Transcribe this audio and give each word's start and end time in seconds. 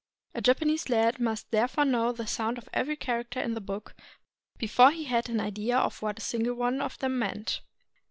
A 0.33 0.41
Japanese 0.41 0.89
lad 0.89 1.19
must 1.19 1.51
therefore 1.51 1.85
know 1.85 2.11
the 2.11 2.25
sound 2.25 2.57
of 2.57 2.67
every 2.73 2.95
character 2.95 3.39
in 3.39 3.53
the 3.53 3.61
book 3.61 3.93
before 4.57 4.89
he 4.89 5.03
had 5.03 5.29
an 5.29 5.39
idea 5.39 5.77
of 5.77 6.01
what 6.01 6.17
a 6.17 6.21
single 6.23 6.55
one 6.55 6.81
of 6.81 6.97
them 6.97 7.19
meant. 7.19 7.61